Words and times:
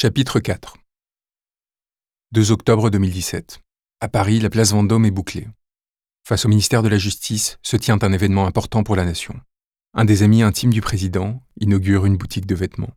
Chapitre 0.00 0.38
4 0.38 0.76
2 2.30 2.52
octobre 2.52 2.88
2017. 2.88 3.58
À 4.00 4.06
Paris, 4.06 4.38
la 4.38 4.48
place 4.48 4.70
Vendôme 4.70 5.06
est 5.06 5.10
bouclée. 5.10 5.48
Face 6.24 6.44
au 6.44 6.48
ministère 6.48 6.84
de 6.84 6.88
la 6.88 6.98
Justice 6.98 7.58
se 7.64 7.76
tient 7.76 7.98
un 8.02 8.12
événement 8.12 8.46
important 8.46 8.84
pour 8.84 8.94
la 8.94 9.04
nation. 9.04 9.34
Un 9.94 10.04
des 10.04 10.22
amis 10.22 10.42
intimes 10.42 10.72
du 10.72 10.80
président 10.80 11.42
inaugure 11.60 12.06
une 12.06 12.16
boutique 12.16 12.46
de 12.46 12.54
vêtements. 12.54 12.92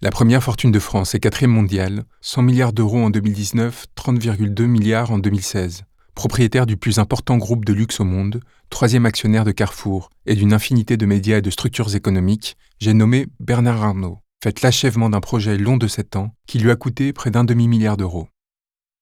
La 0.00 0.10
première 0.10 0.42
fortune 0.42 0.72
de 0.72 0.80
France 0.80 1.14
est 1.14 1.20
quatrième 1.20 1.52
mondiale, 1.52 2.02
100 2.22 2.42
milliards 2.42 2.72
d'euros 2.72 2.98
en 3.04 3.10
2019, 3.10 3.86
30,2 3.96 4.64
milliards 4.64 5.12
en 5.12 5.20
2016. 5.20 5.84
Propriétaire 6.16 6.66
du 6.66 6.76
plus 6.76 6.98
important 6.98 7.36
groupe 7.36 7.64
de 7.64 7.72
luxe 7.72 8.00
au 8.00 8.04
monde, 8.04 8.40
troisième 8.68 9.06
actionnaire 9.06 9.44
de 9.44 9.52
Carrefour 9.52 10.10
et 10.26 10.34
d'une 10.34 10.54
infinité 10.54 10.96
de 10.96 11.06
médias 11.06 11.38
et 11.38 11.42
de 11.42 11.50
structures 11.50 11.94
économiques, 11.94 12.56
j'ai 12.80 12.94
nommé 12.94 13.28
Bernard 13.38 13.84
Arnault, 13.84 14.18
fait 14.42 14.62
l'achèvement 14.62 15.10
d'un 15.10 15.20
projet 15.20 15.58
long 15.58 15.76
de 15.76 15.86
sept 15.86 16.16
ans 16.16 16.34
qui 16.46 16.58
lui 16.58 16.70
a 16.70 16.76
coûté 16.76 17.12
près 17.12 17.30
d'un 17.30 17.44
demi-milliard 17.44 17.96
d'euros. 17.96 18.28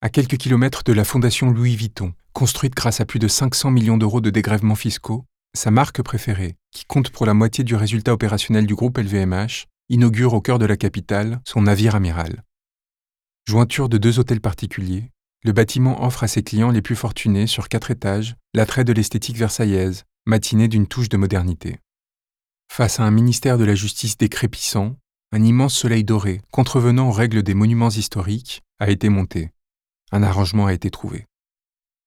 À 0.00 0.08
quelques 0.08 0.36
kilomètres 0.36 0.82
de 0.84 0.92
la 0.92 1.04
fondation 1.04 1.50
Louis 1.50 1.76
Vuitton, 1.76 2.14
construite 2.32 2.74
grâce 2.74 3.00
à 3.00 3.06
plus 3.06 3.18
de 3.18 3.28
500 3.28 3.70
millions 3.70 3.96
d'euros 3.96 4.20
de 4.20 4.30
dégrèvements 4.30 4.74
fiscaux, 4.74 5.24
sa 5.54 5.70
marque 5.70 6.02
préférée, 6.02 6.56
qui 6.70 6.84
compte 6.84 7.10
pour 7.10 7.26
la 7.26 7.34
moitié 7.34 7.64
du 7.64 7.74
résultat 7.74 8.12
opérationnel 8.12 8.66
du 8.66 8.74
groupe 8.74 8.98
LVMH, 8.98 9.66
inaugure 9.88 10.34
au 10.34 10.40
cœur 10.40 10.58
de 10.58 10.66
la 10.66 10.76
capitale 10.76 11.40
son 11.44 11.62
navire 11.62 11.94
amiral. 11.94 12.42
Jointure 13.46 13.88
de 13.88 13.98
deux 13.98 14.18
hôtels 14.18 14.40
particuliers, 14.40 15.10
le 15.44 15.52
bâtiment 15.52 16.04
offre 16.04 16.24
à 16.24 16.28
ses 16.28 16.42
clients 16.42 16.70
les 16.70 16.82
plus 16.82 16.96
fortunés 16.96 17.46
sur 17.46 17.68
quatre 17.68 17.90
étages 17.90 18.34
l'attrait 18.52 18.84
de 18.84 18.92
l'esthétique 18.92 19.36
versaillaise, 19.36 20.04
matinée 20.26 20.68
d'une 20.68 20.88
touche 20.88 21.08
de 21.08 21.16
modernité. 21.16 21.78
Face 22.70 22.98
à 22.98 23.04
un 23.04 23.10
ministère 23.10 23.56
de 23.56 23.64
la 23.64 23.76
Justice 23.76 24.18
décrépissant, 24.18 24.96
un 25.36 25.42
immense 25.42 25.74
soleil 25.74 26.02
doré, 26.02 26.40
contrevenant 26.50 27.10
aux 27.10 27.12
règles 27.12 27.42
des 27.42 27.52
monuments 27.52 27.90
historiques, 27.90 28.62
a 28.78 28.88
été 28.88 29.10
monté. 29.10 29.50
Un 30.10 30.22
arrangement 30.22 30.64
a 30.64 30.72
été 30.72 30.90
trouvé. 30.90 31.26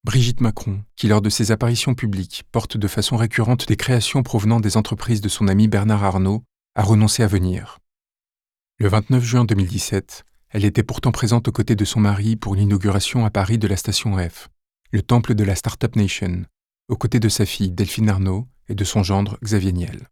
Brigitte 0.04 0.42
Macron, 0.42 0.82
qui 0.96 1.08
lors 1.08 1.22
de 1.22 1.30
ses 1.30 1.52
apparitions 1.52 1.94
publiques 1.94 2.42
porte 2.52 2.76
de 2.76 2.88
façon 2.88 3.18
récurrente 3.18 3.68
des 3.68 3.76
créations 3.76 4.24
provenant 4.24 4.60
des 4.60 4.78
entreprises 4.78 5.22
de 5.22 5.30
son 5.30 5.48
ami 5.48 5.68
Bernard 5.68 6.04
Arnault, 6.04 6.44
a 6.74 6.82
renoncé 6.82 7.22
à 7.22 7.28
venir. 7.28 7.78
Le 8.80 8.88
29 8.88 9.24
juin 9.24 9.46
2017, 9.46 10.26
elle 10.50 10.66
était 10.66 10.82
pourtant 10.82 11.12
présente 11.12 11.48
aux 11.48 11.52
côtés 11.52 11.76
de 11.76 11.86
son 11.86 12.00
mari 12.00 12.36
pour 12.36 12.56
l'inauguration 12.56 13.26
à 13.26 13.30
Paris 13.30 13.60
de 13.60 13.68
la 13.68 13.78
station 13.78 14.18
F, 14.18 14.50
le 14.90 15.04
temple 15.04 15.36
de 15.36 15.44
la 15.44 15.54
Startup 15.54 15.96
Nation, 15.96 16.46
aux 16.88 16.98
côtés 16.98 17.20
de 17.20 17.30
sa 17.30 17.46
fille 17.46 17.70
Delphine 17.70 18.10
Arnault 18.10 18.48
et 18.70 18.74
de 18.74 18.84
son 18.84 19.04
gendre 19.04 19.38
Xavier 19.44 19.74
Niel. 19.74 20.08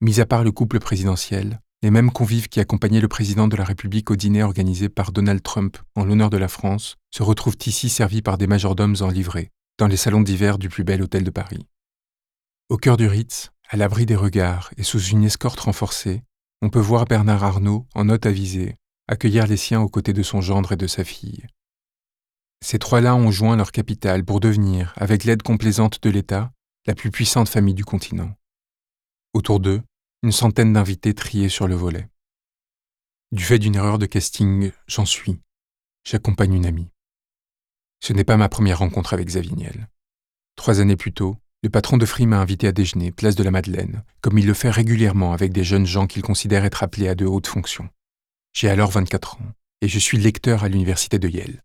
Mis 0.00 0.18
à 0.18 0.26
part 0.26 0.42
le 0.42 0.50
couple 0.50 0.80
présidentiel, 0.80 1.60
les 1.82 1.90
mêmes 1.90 2.12
convives 2.12 2.48
qui 2.48 2.60
accompagnaient 2.60 3.00
le 3.00 3.08
président 3.08 3.48
de 3.48 3.56
la 3.56 3.64
République 3.64 4.10
au 4.10 4.16
dîner 4.16 4.44
organisé 4.44 4.88
par 4.88 5.10
Donald 5.10 5.42
Trump 5.42 5.78
en 5.96 6.04
l'honneur 6.04 6.30
de 6.30 6.36
la 6.36 6.48
France 6.48 6.96
se 7.10 7.24
retrouvent 7.24 7.58
ici 7.66 7.88
servis 7.88 8.22
par 8.22 8.38
des 8.38 8.46
majordomes 8.46 8.96
en 9.00 9.08
livrée, 9.08 9.50
dans 9.78 9.88
les 9.88 9.96
salons 9.96 10.20
d'hiver 10.20 10.58
du 10.58 10.68
plus 10.68 10.84
bel 10.84 11.02
hôtel 11.02 11.24
de 11.24 11.30
Paris. 11.30 11.66
Au 12.68 12.76
cœur 12.76 12.96
du 12.96 13.08
Ritz, 13.08 13.50
à 13.68 13.76
l'abri 13.76 14.06
des 14.06 14.14
regards 14.14 14.70
et 14.76 14.84
sous 14.84 15.00
une 15.00 15.24
escorte 15.24 15.58
renforcée, 15.58 16.22
on 16.62 16.70
peut 16.70 16.78
voir 16.78 17.06
Bernard 17.06 17.42
Arnault, 17.42 17.86
en 17.94 18.04
note 18.04 18.26
avisée, 18.26 18.76
accueillir 19.08 19.48
les 19.48 19.56
siens 19.56 19.80
aux 19.80 19.88
côtés 19.88 20.12
de 20.12 20.22
son 20.22 20.40
gendre 20.40 20.70
et 20.72 20.76
de 20.76 20.86
sa 20.86 21.02
fille. 21.02 21.44
Ces 22.64 22.78
trois-là 22.78 23.16
ont 23.16 23.32
joint 23.32 23.56
leur 23.56 23.72
capital 23.72 24.24
pour 24.24 24.38
devenir, 24.38 24.92
avec 24.96 25.24
l'aide 25.24 25.42
complaisante 25.42 26.00
de 26.00 26.10
l'État, 26.10 26.52
la 26.86 26.94
plus 26.94 27.10
puissante 27.10 27.48
famille 27.48 27.74
du 27.74 27.84
continent. 27.84 28.36
Autour 29.34 29.58
d'eux, 29.58 29.82
une 30.24 30.32
centaine 30.32 30.72
d'invités 30.72 31.14
triés 31.14 31.48
sur 31.48 31.66
le 31.66 31.74
volet. 31.74 32.08
Du 33.32 33.42
fait 33.42 33.58
d'une 33.58 33.74
erreur 33.74 33.98
de 33.98 34.06
casting, 34.06 34.70
j'en 34.86 35.04
suis. 35.04 35.40
J'accompagne 36.04 36.54
une 36.54 36.66
amie. 36.66 36.90
Ce 38.00 38.12
n'est 38.12 38.22
pas 38.22 38.36
ma 38.36 38.48
première 38.48 38.78
rencontre 38.78 39.14
avec 39.14 39.26
Xavier. 39.26 39.72
Trois 40.54 40.80
années 40.80 40.96
plus 40.96 41.12
tôt, 41.12 41.38
le 41.64 41.70
patron 41.70 41.96
de 41.96 42.06
Free 42.06 42.26
m'a 42.26 42.38
invité 42.38 42.68
à 42.68 42.72
déjeuner, 42.72 43.10
place 43.10 43.34
de 43.34 43.42
la 43.42 43.50
Madeleine, 43.50 44.04
comme 44.20 44.38
il 44.38 44.46
le 44.46 44.54
fait 44.54 44.70
régulièrement 44.70 45.32
avec 45.32 45.52
des 45.52 45.64
jeunes 45.64 45.86
gens 45.86 46.06
qu'il 46.06 46.22
considère 46.22 46.64
être 46.64 46.84
appelés 46.84 47.08
à 47.08 47.16
de 47.16 47.26
hautes 47.26 47.48
fonctions. 47.48 47.88
J'ai 48.52 48.68
alors 48.68 48.90
24 48.90 49.36
ans, 49.36 49.52
et 49.80 49.88
je 49.88 49.98
suis 49.98 50.18
lecteur 50.18 50.62
à 50.62 50.68
l'université 50.68 51.18
de 51.18 51.28
Yale. 51.28 51.62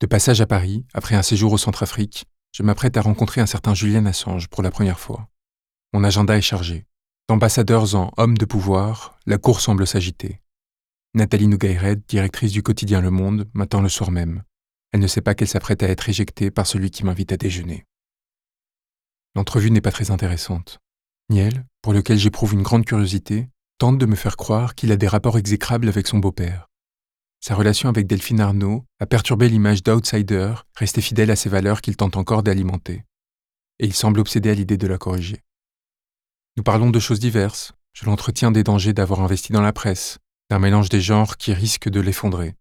De 0.00 0.06
passage 0.06 0.42
à 0.42 0.46
Paris, 0.46 0.84
après 0.92 1.14
un 1.14 1.22
séjour 1.22 1.52
au 1.52 1.58
Centrafrique, 1.58 2.26
je 2.52 2.62
m'apprête 2.62 2.98
à 2.98 3.02
rencontrer 3.02 3.40
un 3.40 3.46
certain 3.46 3.74
Julian 3.74 4.04
Assange 4.04 4.48
pour 4.48 4.62
la 4.62 4.70
première 4.70 5.00
fois. 5.00 5.30
Mon 5.94 6.04
agenda 6.04 6.36
est 6.36 6.42
chargé. 6.42 6.86
D'ambassadeurs 7.28 7.96
en 7.96 8.12
hommes 8.18 8.38
de 8.38 8.44
pouvoir, 8.44 9.18
la 9.26 9.36
cour 9.36 9.60
semble 9.60 9.84
s'agiter. 9.84 10.40
Nathalie 11.12 11.48
Nougayred, 11.48 12.02
directrice 12.06 12.52
du 12.52 12.62
quotidien 12.62 13.00
Le 13.00 13.10
Monde, 13.10 13.48
m'attend 13.52 13.80
le 13.80 13.88
soir 13.88 14.12
même. 14.12 14.44
Elle 14.92 15.00
ne 15.00 15.08
sait 15.08 15.22
pas 15.22 15.34
qu'elle 15.34 15.48
s'apprête 15.48 15.82
à 15.82 15.88
être 15.88 16.08
éjectée 16.08 16.52
par 16.52 16.68
celui 16.68 16.92
qui 16.92 17.04
m'invite 17.04 17.32
à 17.32 17.36
déjeuner. 17.36 17.84
L'entrevue 19.34 19.72
n'est 19.72 19.80
pas 19.80 19.90
très 19.90 20.12
intéressante. 20.12 20.78
Niel, 21.28 21.66
pour 21.82 21.92
lequel 21.92 22.16
j'éprouve 22.16 22.54
une 22.54 22.62
grande 22.62 22.84
curiosité, 22.84 23.48
tente 23.78 23.98
de 23.98 24.06
me 24.06 24.14
faire 24.14 24.36
croire 24.36 24.76
qu'il 24.76 24.92
a 24.92 24.96
des 24.96 25.08
rapports 25.08 25.36
exécrables 25.36 25.88
avec 25.88 26.06
son 26.06 26.18
beau-père. 26.18 26.68
Sa 27.40 27.56
relation 27.56 27.88
avec 27.88 28.06
Delphine 28.06 28.40
Arnaud 28.40 28.84
a 29.00 29.06
perturbé 29.06 29.48
l'image 29.48 29.82
d'outsider, 29.82 30.54
resté 30.76 31.00
fidèle 31.00 31.32
à 31.32 31.36
ses 31.36 31.48
valeurs 31.48 31.80
qu'il 31.80 31.96
tente 31.96 32.16
encore 32.16 32.44
d'alimenter. 32.44 33.04
Et 33.80 33.86
il 33.86 33.94
semble 33.94 34.20
obsédé 34.20 34.50
à 34.50 34.54
l'idée 34.54 34.78
de 34.78 34.86
la 34.86 34.96
corriger. 34.96 35.42
Nous 36.56 36.62
parlons 36.62 36.90
de 36.90 36.98
choses 36.98 37.20
diverses. 37.20 37.72
Je 37.92 38.06
l'entretiens 38.06 38.50
des 38.50 38.62
dangers 38.62 38.92
d'avoir 38.92 39.20
investi 39.20 39.52
dans 39.52 39.60
la 39.60 39.72
presse, 39.72 40.18
d'un 40.50 40.58
mélange 40.58 40.88
des 40.88 41.00
genres 41.00 41.36
qui 41.36 41.52
risque 41.52 41.88
de 41.88 42.00
l'effondrer. 42.00 42.54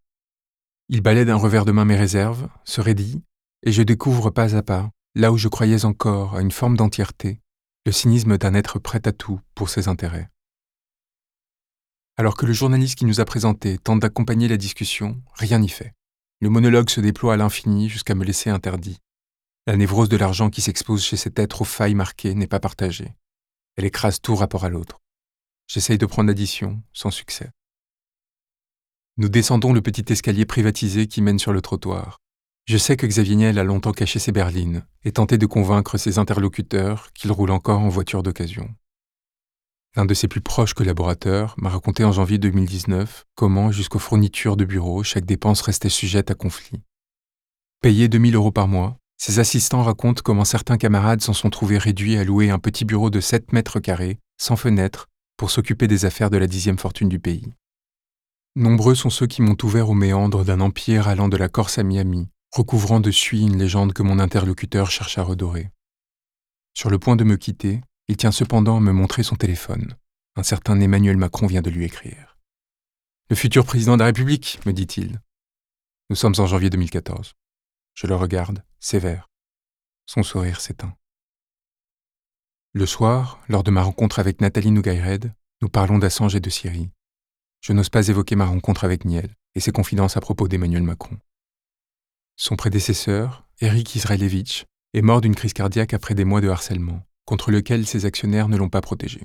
Il 0.89 1.01
balaie 1.01 1.25
d'un 1.25 1.35
revers 1.35 1.65
de 1.65 1.71
main 1.71 1.85
mes 1.85 1.95
réserves, 1.95 2.47
se 2.63 2.81
raidit, 2.81 3.23
et 3.63 3.71
je 3.71 3.81
découvre 3.83 4.29
pas 4.29 4.55
à 4.55 4.61
pas 4.63 4.89
là 5.15 5.31
où 5.31 5.37
je 5.37 5.47
croyais 5.47 5.85
encore 5.85 6.35
à 6.35 6.41
une 6.41 6.51
forme 6.51 6.75
d'entièreté, 6.75 7.39
le 7.85 7.93
cynisme 7.93 8.37
d'un 8.37 8.53
être 8.53 8.79
prêt 8.79 9.01
à 9.05 9.13
tout 9.13 9.39
pour 9.55 9.69
ses 9.69 9.87
intérêts. 9.87 10.29
Alors 12.17 12.35
que 12.35 12.45
le 12.45 12.53
journaliste 12.53 12.97
qui 12.97 13.05
nous 13.05 13.21
a 13.21 13.25
présenté 13.25 13.77
tente 13.77 14.01
d'accompagner 14.01 14.49
la 14.49 14.57
discussion, 14.57 15.21
rien 15.35 15.59
n'y 15.59 15.69
fait. 15.69 15.93
Le 16.41 16.49
monologue 16.49 16.89
se 16.89 16.99
déploie 16.99 17.35
à 17.35 17.37
l'infini 17.37 17.87
jusqu'à 17.87 18.13
me 18.13 18.25
laisser 18.25 18.49
interdit. 18.49 18.99
La 19.67 19.77
névrose 19.77 20.09
de 20.09 20.17
l'argent 20.17 20.49
qui 20.49 20.61
s'expose 20.61 21.03
chez 21.03 21.17
cet 21.17 21.39
être 21.39 21.61
aux 21.61 21.65
failles 21.65 21.95
marquées 21.95 22.35
n'est 22.35 22.47
pas 22.47 22.59
partagée. 22.59 23.15
Elle 23.75 23.85
écrase 23.85 24.21
tout 24.21 24.35
rapport 24.35 24.65
à 24.65 24.69
l'autre. 24.69 25.01
J'essaye 25.67 25.97
de 25.97 26.05
prendre 26.05 26.27
l'addition, 26.27 26.81
sans 26.93 27.11
succès. 27.11 27.49
Nous 29.17 29.29
descendons 29.29 29.73
le 29.73 29.81
petit 29.81 30.11
escalier 30.11 30.45
privatisé 30.45 31.07
qui 31.07 31.21
mène 31.21 31.39
sur 31.39 31.53
le 31.53 31.61
trottoir. 31.61 32.19
Je 32.65 32.77
sais 32.77 32.97
que 32.97 33.05
Xavier 33.05 33.35
Niel 33.35 33.59
a 33.59 33.63
longtemps 33.63 33.91
caché 33.91 34.19
ses 34.19 34.31
berlines 34.31 34.85
et 35.03 35.11
tenté 35.11 35.37
de 35.37 35.45
convaincre 35.45 35.97
ses 35.97 36.19
interlocuteurs 36.19 37.13
qu'il 37.13 37.31
roule 37.31 37.51
encore 37.51 37.79
en 37.79 37.89
voiture 37.89 38.23
d'occasion. 38.23 38.73
L'un 39.95 40.05
de 40.05 40.13
ses 40.13 40.27
plus 40.27 40.41
proches 40.41 40.73
collaborateurs 40.73 41.55
m'a 41.57 41.69
raconté 41.69 42.03
en 42.03 42.11
janvier 42.11 42.37
2019 42.37 43.25
comment, 43.35 43.71
jusqu'aux 43.71 43.99
fournitures 43.99 44.57
de 44.57 44.65
bureau, 44.65 45.03
chaque 45.03 45.25
dépense 45.25 45.61
restait 45.61 45.89
sujette 45.89 46.31
à 46.31 46.35
conflit. 46.35 46.81
Payé 47.81 48.09
2000 48.09 48.35
euros 48.35 48.51
par 48.51 48.67
mois, 48.67 48.97
ses 49.17 49.39
assistants 49.39 49.83
racontent 49.83 50.21
comment 50.23 50.45
certains 50.45 50.77
camarades 50.77 51.21
s'en 51.21 51.33
sont 51.33 51.49
trouvés 51.49 51.77
réduits 51.77 52.17
à 52.17 52.23
louer 52.23 52.49
un 52.49 52.59
petit 52.59 52.85
bureau 52.85 53.09
de 53.09 53.19
7 53.19 53.53
mètres 53.53 53.79
carrés, 53.79 54.19
sans 54.37 54.55
fenêtre, 54.55 55.07
pour 55.37 55.51
s'occuper 55.51 55.87
des 55.87 56.05
affaires 56.05 56.29
de 56.29 56.37
la 56.37 56.47
dixième 56.47 56.77
fortune 56.77 57.09
du 57.09 57.19
pays. 57.19 57.53
Nombreux 58.55 58.95
sont 58.95 59.09
ceux 59.09 59.27
qui 59.27 59.41
m'ont 59.41 59.57
ouvert 59.63 59.89
aux 59.89 59.95
méandres 59.95 60.45
d'un 60.45 60.61
empire 60.61 61.07
allant 61.07 61.27
de 61.27 61.37
la 61.37 61.49
Corse 61.49 61.77
à 61.77 61.83
Miami, 61.83 62.29
recouvrant 62.53 63.01
de 63.01 63.11
suie 63.11 63.41
une 63.41 63.57
légende 63.57 63.93
que 63.93 64.03
mon 64.03 64.19
interlocuteur 64.19 64.89
cherche 64.89 65.17
à 65.17 65.23
redorer. 65.23 65.69
Sur 66.73 66.89
le 66.89 66.99
point 66.99 67.15
de 67.15 67.23
me 67.23 67.35
quitter, 67.35 67.81
il 68.07 68.17
tient 68.17 68.31
cependant 68.31 68.77
à 68.77 68.81
me 68.81 68.91
montrer 68.91 69.23
son 69.23 69.35
téléphone. 69.35 69.95
Un 70.37 70.43
certain 70.43 70.79
Emmanuel 70.79 71.17
Macron 71.17 71.47
vient 71.47 71.61
de 71.61 71.69
lui 71.69 71.85
écrire. 71.85 72.37
Le 73.29 73.35
futur 73.35 73.65
président 73.65 73.95
de 73.95 73.99
la 73.99 74.07
République, 74.07 74.59
me 74.65 74.71
dit-il. 74.71 75.19
Nous 76.09 76.15
sommes 76.15 76.35
en 76.37 76.45
janvier 76.45 76.69
2014. 76.69 77.33
Je 77.95 78.07
le 78.07 78.15
regarde, 78.15 78.63
sévère. 78.85 79.31
Son 80.05 80.21
sourire 80.21 80.61
s'éteint. 80.61 80.95
Le 82.73 82.85
soir, 82.85 83.41
lors 83.49 83.63
de 83.63 83.71
ma 83.71 83.81
rencontre 83.81 84.19
avec 84.19 84.41
Nathalie 84.41 84.69
Nougayred, 84.69 85.33
nous 85.63 85.69
parlons 85.69 85.97
d'Assange 85.97 86.35
et 86.35 86.39
de 86.39 86.51
Syrie. 86.51 86.91
Je 87.61 87.73
n'ose 87.73 87.89
pas 87.89 88.09
évoquer 88.09 88.35
ma 88.35 88.45
rencontre 88.45 88.83
avec 88.83 89.03
Niel 89.03 89.33
et 89.55 89.59
ses 89.59 89.71
confidences 89.71 90.17
à 90.17 90.21
propos 90.21 90.47
d'Emmanuel 90.47 90.83
Macron. 90.83 91.17
Son 92.35 92.55
prédécesseur, 92.55 93.47
Eric 93.59 93.95
Israelevich, 93.95 94.67
est 94.93 95.01
mort 95.01 95.21
d'une 95.21 95.33
crise 95.33 95.53
cardiaque 95.53 95.95
après 95.95 96.13
des 96.13 96.25
mois 96.25 96.41
de 96.41 96.49
harcèlement, 96.49 97.01
contre 97.25 97.49
lequel 97.49 97.87
ses 97.87 98.05
actionnaires 98.05 98.49
ne 98.49 98.57
l'ont 98.57 98.69
pas 98.69 98.81
protégé. 98.81 99.23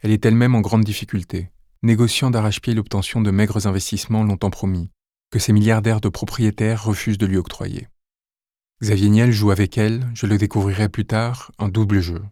Elle 0.00 0.12
est 0.12 0.24
elle-même 0.24 0.54
en 0.54 0.62
grande 0.62 0.84
difficulté, 0.84 1.50
négociant 1.82 2.30
d'arrache-pied 2.30 2.72
l'obtention 2.72 3.20
de 3.20 3.30
maigres 3.30 3.66
investissements 3.66 4.24
longtemps 4.24 4.48
promis, 4.48 4.88
que 5.30 5.38
ses 5.38 5.52
milliardaires 5.52 6.00
de 6.00 6.08
propriétaires 6.08 6.82
refusent 6.82 7.18
de 7.18 7.26
lui 7.26 7.36
octroyer. 7.36 7.88
Xavier 8.82 9.08
Niel 9.08 9.32
joue 9.32 9.50
avec 9.50 9.78
elle, 9.78 10.06
je 10.12 10.26
le 10.26 10.36
découvrirai 10.36 10.90
plus 10.90 11.06
tard, 11.06 11.50
un 11.58 11.68
double 11.68 12.00
jeu. 12.00 12.22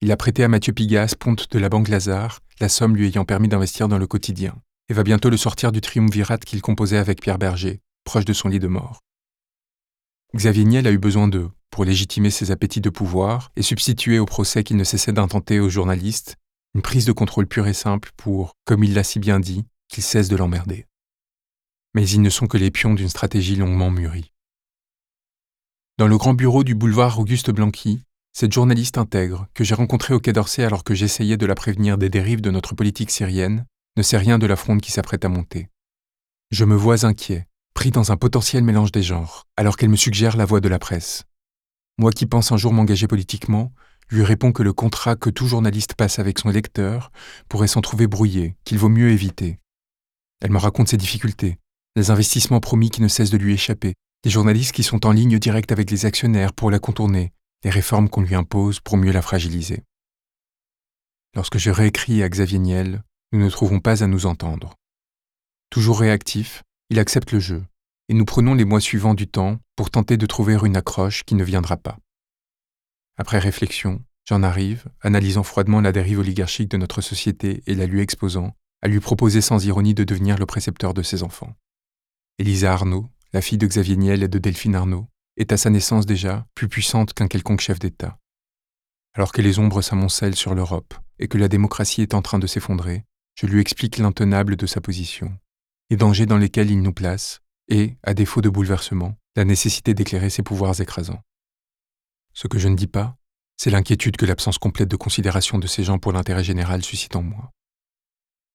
Il 0.00 0.10
a 0.10 0.16
prêté 0.16 0.42
à 0.42 0.48
Mathieu 0.48 0.72
Pigas, 0.72 1.14
ponte 1.20 1.50
de 1.52 1.58
la 1.58 1.68
Banque 1.68 1.88
Lazare, 1.88 2.40
la 2.60 2.70
somme 2.70 2.96
lui 2.96 3.08
ayant 3.08 3.26
permis 3.26 3.48
d'investir 3.48 3.86
dans 3.86 3.98
le 3.98 4.06
quotidien, 4.06 4.56
et 4.88 4.94
va 4.94 5.02
bientôt 5.02 5.28
le 5.28 5.36
sortir 5.36 5.70
du 5.70 5.82
triumvirat 5.82 6.38
qu'il 6.38 6.62
composait 6.62 6.96
avec 6.96 7.20
Pierre 7.20 7.36
Berger, 7.36 7.82
proche 8.04 8.24
de 8.24 8.32
son 8.32 8.48
lit 8.48 8.58
de 8.58 8.68
mort. 8.68 9.00
Xavier 10.34 10.64
Niel 10.64 10.86
a 10.86 10.92
eu 10.92 10.98
besoin 10.98 11.28
d'eux 11.28 11.50
pour 11.70 11.84
légitimer 11.84 12.30
ses 12.30 12.50
appétits 12.50 12.80
de 12.80 12.88
pouvoir 12.88 13.52
et 13.54 13.62
substituer 13.62 14.18
au 14.18 14.24
procès 14.24 14.64
qu'il 14.64 14.78
ne 14.78 14.84
cessait 14.84 15.12
d'intenter 15.12 15.60
aux 15.60 15.68
journalistes 15.68 16.36
une 16.74 16.82
prise 16.82 17.04
de 17.04 17.12
contrôle 17.12 17.46
pure 17.46 17.66
et 17.66 17.74
simple 17.74 18.12
pour, 18.16 18.54
comme 18.64 18.82
il 18.82 18.94
l'a 18.94 19.04
si 19.04 19.18
bien 19.18 19.40
dit, 19.40 19.66
qu'ils 19.88 20.04
cessent 20.04 20.28
de 20.28 20.36
l'emmerder. 20.36 20.86
Mais 21.94 22.08
ils 22.08 22.22
ne 22.22 22.30
sont 22.30 22.46
que 22.46 22.56
les 22.56 22.70
pions 22.70 22.94
d'une 22.94 23.10
stratégie 23.10 23.56
longuement 23.56 23.90
mûrie. 23.90 24.32
Dans 26.00 26.08
le 26.08 26.16
grand 26.16 26.32
bureau 26.32 26.64
du 26.64 26.74
boulevard 26.74 27.18
Auguste 27.18 27.50
Blanqui, 27.50 28.00
cette 28.32 28.54
journaliste 28.54 28.96
intègre, 28.96 29.48
que 29.52 29.64
j'ai 29.64 29.74
rencontrée 29.74 30.14
au 30.14 30.18
Quai 30.18 30.32
d'Orsay 30.32 30.64
alors 30.64 30.82
que 30.82 30.94
j'essayais 30.94 31.36
de 31.36 31.44
la 31.44 31.54
prévenir 31.54 31.98
des 31.98 32.08
dérives 32.08 32.40
de 32.40 32.50
notre 32.50 32.74
politique 32.74 33.10
syrienne, 33.10 33.66
ne 33.98 34.02
sait 34.02 34.16
rien 34.16 34.38
de 34.38 34.46
la 34.46 34.56
fronde 34.56 34.80
qui 34.80 34.92
s'apprête 34.92 35.26
à 35.26 35.28
monter. 35.28 35.68
Je 36.50 36.64
me 36.64 36.74
vois 36.74 37.04
inquiet, 37.04 37.48
pris 37.74 37.90
dans 37.90 38.12
un 38.12 38.16
potentiel 38.16 38.64
mélange 38.64 38.92
des 38.92 39.02
genres, 39.02 39.46
alors 39.58 39.76
qu'elle 39.76 39.90
me 39.90 39.96
suggère 39.96 40.38
la 40.38 40.46
voix 40.46 40.62
de 40.62 40.70
la 40.70 40.78
presse. 40.78 41.24
Moi 41.98 42.12
qui 42.12 42.24
pense 42.24 42.50
un 42.50 42.56
jour 42.56 42.72
m'engager 42.72 43.06
politiquement, 43.06 43.70
lui 44.08 44.24
réponds 44.24 44.52
que 44.52 44.62
le 44.62 44.72
contrat 44.72 45.16
que 45.16 45.28
tout 45.28 45.48
journaliste 45.48 45.96
passe 45.96 46.18
avec 46.18 46.38
son 46.38 46.48
lecteur 46.48 47.12
pourrait 47.50 47.68
s'en 47.68 47.82
trouver 47.82 48.06
brouillé, 48.06 48.56
qu'il 48.64 48.78
vaut 48.78 48.88
mieux 48.88 49.10
éviter. 49.10 49.58
Elle 50.40 50.50
me 50.50 50.56
raconte 50.56 50.88
ses 50.88 50.96
difficultés, 50.96 51.58
les 51.94 52.10
investissements 52.10 52.60
promis 52.60 52.88
qui 52.88 53.02
ne 53.02 53.08
cessent 53.08 53.28
de 53.28 53.36
lui 53.36 53.52
échapper, 53.52 53.92
les 54.24 54.30
journalistes 54.30 54.72
qui 54.72 54.82
sont 54.82 55.06
en 55.06 55.12
ligne 55.12 55.38
directe 55.38 55.72
avec 55.72 55.90
les 55.90 56.04
actionnaires 56.04 56.52
pour 56.52 56.70
la 56.70 56.78
contourner, 56.78 57.32
les 57.64 57.70
réformes 57.70 58.08
qu'on 58.08 58.22
lui 58.22 58.34
impose 58.34 58.80
pour 58.80 58.96
mieux 58.96 59.12
la 59.12 59.22
fragiliser. 59.22 59.82
Lorsque 61.34 61.58
je 61.58 61.70
réécris 61.70 62.22
à 62.22 62.28
Xavier 62.28 62.58
Niel, 62.58 63.02
nous 63.32 63.40
ne 63.40 63.50
trouvons 63.50 63.80
pas 63.80 64.02
à 64.02 64.06
nous 64.06 64.26
entendre. 64.26 64.74
Toujours 65.70 66.00
réactif, 66.00 66.62
il 66.90 66.98
accepte 66.98 67.32
le 67.32 67.40
jeu, 67.40 67.64
et 68.08 68.14
nous 68.14 68.24
prenons 68.24 68.54
les 68.54 68.64
mois 68.64 68.80
suivants 68.80 69.14
du 69.14 69.28
temps 69.28 69.58
pour 69.76 69.90
tenter 69.90 70.16
de 70.16 70.26
trouver 70.26 70.58
une 70.64 70.76
accroche 70.76 71.22
qui 71.24 71.34
ne 71.34 71.44
viendra 71.44 71.76
pas. 71.76 71.96
Après 73.16 73.38
réflexion, 73.38 74.02
j'en 74.28 74.42
arrive, 74.42 74.86
analysant 75.00 75.44
froidement 75.44 75.80
la 75.80 75.92
dérive 75.92 76.18
oligarchique 76.18 76.70
de 76.70 76.76
notre 76.76 77.00
société 77.00 77.62
et 77.66 77.74
la 77.74 77.86
lui 77.86 78.00
exposant, 78.00 78.56
à 78.82 78.88
lui 78.88 79.00
proposer 79.00 79.40
sans 79.40 79.64
ironie 79.64 79.94
de 79.94 80.04
devenir 80.04 80.38
le 80.38 80.46
précepteur 80.46 80.92
de 80.92 81.02
ses 81.02 81.22
enfants. 81.22 81.54
Elisa 82.38 82.72
Arnaud, 82.72 83.08
la 83.32 83.40
fille 83.40 83.58
de 83.58 83.66
Xavier 83.66 83.96
Niel 83.96 84.22
et 84.22 84.28
de 84.28 84.38
Delphine 84.38 84.74
Arnaud, 84.74 85.08
est 85.36 85.52
à 85.52 85.56
sa 85.56 85.70
naissance 85.70 86.06
déjà 86.06 86.46
plus 86.54 86.68
puissante 86.68 87.14
qu'un 87.14 87.28
quelconque 87.28 87.60
chef 87.60 87.78
d'État. 87.78 88.18
Alors 89.14 89.32
que 89.32 89.42
les 89.42 89.58
ombres 89.58 89.82
s'amoncellent 89.82 90.36
sur 90.36 90.54
l'Europe 90.54 90.94
et 91.18 91.28
que 91.28 91.38
la 91.38 91.48
démocratie 91.48 92.02
est 92.02 92.14
en 92.14 92.22
train 92.22 92.38
de 92.38 92.46
s'effondrer, 92.46 93.04
je 93.34 93.46
lui 93.46 93.60
explique 93.60 93.98
l'intenable 93.98 94.56
de 94.56 94.66
sa 94.66 94.80
position, 94.80 95.32
les 95.90 95.96
dangers 95.96 96.26
dans 96.26 96.38
lesquels 96.38 96.70
il 96.70 96.82
nous 96.82 96.92
place, 96.92 97.40
et, 97.68 97.96
à 98.02 98.14
défaut 98.14 98.40
de 98.40 98.48
bouleversement, 98.48 99.16
la 99.36 99.44
nécessité 99.44 99.94
d'éclairer 99.94 100.30
ses 100.30 100.42
pouvoirs 100.42 100.80
écrasants. 100.80 101.22
Ce 102.32 102.48
que 102.48 102.58
je 102.58 102.68
ne 102.68 102.76
dis 102.76 102.86
pas, 102.86 103.16
c'est 103.56 103.70
l'inquiétude 103.70 104.16
que 104.16 104.26
l'absence 104.26 104.58
complète 104.58 104.88
de 104.88 104.96
considération 104.96 105.58
de 105.58 105.66
ces 105.66 105.84
gens 105.84 105.98
pour 105.98 106.12
l'intérêt 106.12 106.44
général 106.44 106.82
suscite 106.82 107.16
en 107.16 107.22
moi. 107.22 107.52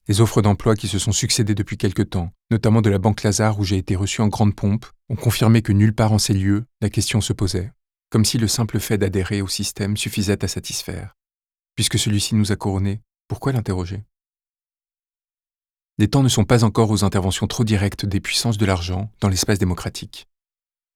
Les 0.07 0.21
offres 0.21 0.43
d'emploi 0.43 0.75
qui 0.75 0.87
se 0.87 0.99
sont 0.99 1.11
succédées 1.11 1.55
depuis 1.55 1.77
quelque 1.77 2.03
temps, 2.03 2.31
notamment 2.51 2.81
de 2.81 2.91
la 2.91 2.99
Banque 2.99 3.23
Lazare 3.23 3.59
où 3.59 3.63
j'ai 3.63 3.77
été 3.77 3.95
reçu 3.95 4.21
en 4.21 4.27
grande 4.27 4.55
pompe, 4.55 4.85
ont 5.09 5.15
confirmé 5.15 5.63
que 5.63 5.71
nulle 5.71 5.95
part 5.95 6.11
en 6.11 6.19
ces 6.19 6.33
lieux, 6.33 6.65
la 6.79 6.91
question 6.91 7.21
se 7.21 7.33
posait, 7.33 7.71
comme 8.11 8.23
si 8.23 8.37
le 8.37 8.47
simple 8.47 8.79
fait 8.79 8.99
d'adhérer 8.99 9.41
au 9.41 9.47
système 9.47 9.97
suffisait 9.97 10.43
à 10.43 10.47
satisfaire. 10.47 11.15
Puisque 11.73 11.97
celui-ci 11.97 12.35
nous 12.35 12.51
a 12.51 12.55
couronnés, 12.55 13.01
pourquoi 13.27 13.51
l'interroger? 13.51 14.03
Les 15.97 16.07
temps 16.07 16.23
ne 16.23 16.29
sont 16.29 16.45
pas 16.45 16.63
encore 16.63 16.91
aux 16.91 17.03
interventions 17.03 17.47
trop 17.47 17.63
directes 17.63 18.05
des 18.05 18.19
puissances 18.19 18.59
de 18.59 18.65
l'argent 18.65 19.11
dans 19.21 19.29
l'espace 19.29 19.59
démocratique. 19.59 20.27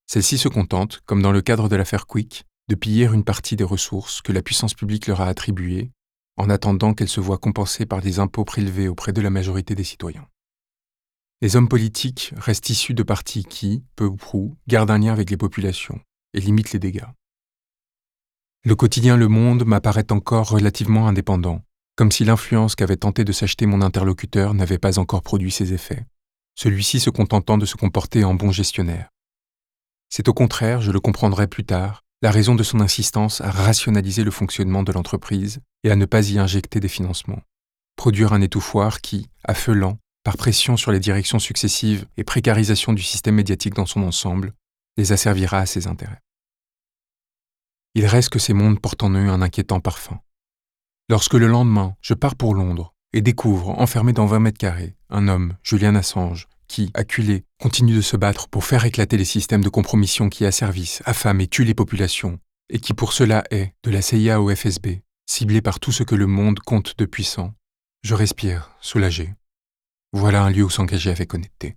Celles-ci 0.06 0.38
se 0.38 0.50
contentent, 0.50 1.02
comme 1.06 1.24
dans 1.24 1.32
le 1.32 1.42
cadre 1.42 1.68
de 1.68 1.76
l'affaire 1.76 2.06
Quick, 2.06 2.46
de 2.68 2.76
piller 2.76 3.06
une 3.06 3.24
partie 3.24 3.56
des 3.56 3.64
ressources 3.64 4.22
que 4.22 4.32
la 4.32 4.44
puissance 4.44 4.76
publique 4.76 5.08
leur 5.08 5.22
a 5.22 5.28
attribuées 5.28 5.92
en 6.40 6.50
attendant 6.50 6.94
qu'elles 6.94 7.10
se 7.10 7.20
voient 7.20 7.38
compensées 7.38 7.86
par 7.86 8.02
des 8.02 8.20
impôts 8.20 8.46
prélevés 8.46 8.88
auprès 8.88 9.12
de 9.12 9.22
la 9.22 9.30
majorité 9.30 9.76
des 9.76 9.84
citoyens. 9.84 10.26
Les 11.42 11.56
hommes 11.56 11.68
politiques 11.68 12.34
restent 12.38 12.70
issus 12.70 12.94
de 12.94 13.04
partis 13.04 13.44
qui, 13.44 13.84
peu 13.96 14.06
ou 14.06 14.16
prou, 14.16 14.56
gardent 14.68 14.92
un 14.92 14.98
lien 14.98 15.12
avec 15.12 15.30
les 15.30 15.38
populations 15.38 16.00
et 16.34 16.40
limitent 16.40 16.72
les 16.72 16.80
dégâts. 16.80 17.08
Le 18.64 18.76
quotidien 18.76 19.18
Le 19.18 19.28
Monde 19.28 19.66
m'apparaît 19.66 20.12
encore 20.12 20.50
relativement 20.50 21.08
indépendant, 21.08 21.62
comme 21.96 22.12
si 22.12 22.24
l'influence 22.24 22.76
qu'avait 22.76 22.98
tenté 22.98 23.26
de 23.26 23.34
s'acheter 23.34 23.66
mon 23.66 23.82
interlocuteur 23.82 24.54
n'avait 24.54 24.78
pas 24.78 24.98
encore 24.98 25.22
produit 25.22 25.52
ses 25.52 25.74
effets, 25.74 26.06
celui-ci 26.56 27.02
se 27.02 27.10
contentant 27.10 27.58
de 27.58 27.66
se 27.66 27.76
comporter 27.76 28.24
en 28.24 28.34
bon 28.34 28.52
gestionnaire. 28.52 29.10
C'est 30.10 30.30
au 30.30 30.34
contraire, 30.34 30.80
je 30.80 30.92
le 30.92 31.02
comprendrai 31.02 31.48
plus 31.48 31.66
tard, 31.66 32.04
la 32.22 32.32
raison 32.32 32.56
de 32.56 32.64
son 32.64 32.82
insistance 32.82 33.40
à 33.42 33.50
rationaliser 33.50 34.24
le 34.24 34.32
fonctionnement 34.32 34.84
de 34.84 34.92
l'entreprise 34.92 35.60
et 35.84 35.92
à 35.92 35.96
ne 35.96 36.06
pas 36.06 36.30
y 36.30 36.38
injecter 36.38 36.80
des 36.80 36.90
financements. 36.90 37.42
Produire 37.96 38.34
un 38.34 38.42
étouffoir 38.42 39.02
qui, 39.02 39.30
lent, 39.68 39.98
par 40.24 40.36
pression 40.36 40.76
sur 40.76 40.92
les 40.92 41.00
directions 41.00 41.40
successives 41.40 42.06
et 42.18 42.24
précarisation 42.24 42.94
du 42.94 43.02
système 43.02 43.36
médiatique 43.36 43.74
dans 43.74 43.86
son 43.86 44.04
ensemble, 44.04 44.54
les 44.98 45.12
asservira 45.14 45.60
à 45.60 45.66
ses 45.66 45.88
intérêts. 45.88 46.20
Il 47.96 48.06
reste 48.06 48.30
que 48.30 48.40
ces 48.40 48.54
mondes 48.54 48.80
portent 48.80 49.04
en 49.04 49.12
eux 49.12 49.30
un 49.30 49.42
inquiétant 49.42 49.80
parfum. 49.80 50.20
Lorsque 51.10 51.34
le 51.34 51.48
lendemain, 51.48 51.96
je 52.02 52.14
pars 52.14 52.36
pour 52.36 52.54
Londres 52.54 52.94
et 53.14 53.22
découvre, 53.22 53.70
enfermé 53.80 54.14
dans 54.14 54.26
20 54.26 54.40
mètres 54.40 54.60
carrés, 54.60 54.96
un 55.10 55.28
homme, 55.28 55.56
Julian 55.64 55.96
Assange, 55.96 56.48
qui, 56.70 56.92
acculé, 56.94 57.44
continue 57.60 57.96
de 57.96 58.02
se 58.02 58.16
battre 58.16 58.48
pour 58.48 58.64
faire 58.64 58.86
éclater 58.86 59.18
les 59.18 59.26
systèmes 59.26 59.64
de 59.64 59.70
compromission 59.70 60.30
qui 60.30 60.46
asservissent, 60.46 61.02
affament 61.06 61.42
et 61.42 61.48
tuent 61.48 61.66
les 61.66 61.74
populations, 61.74 62.40
et 62.70 62.80
qui 62.80 62.94
pour 62.94 63.12
cela 63.12 63.44
est, 63.52 63.74
de 63.84 63.92
la 63.92 64.02
CIA 64.02 64.42
au 64.42 64.56
FSB, 64.56 65.02
ciblé 65.26 65.62
par 65.62 65.82
tout 65.82 65.92
ce 65.92 66.04
que 66.04 66.16
le 66.16 66.28
monde 66.28 66.60
compte 66.60 66.98
de 66.98 67.06
puissant, 67.06 67.54
je 68.04 68.16
respire, 68.16 68.72
soulagé. 68.80 69.34
Voilà 70.14 70.44
un 70.44 70.50
lieu 70.50 70.64
où 70.64 70.70
s'engager 70.70 71.10
avec 71.10 71.34
honnêteté. 71.34 71.76